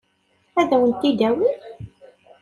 [0.59, 1.59] Ad wen-t-id-awin?